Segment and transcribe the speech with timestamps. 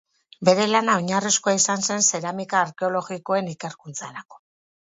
[0.47, 4.43] Bere lana oinarrizkoa izan zen zeramika arkeologikoen ikerkuntzarako.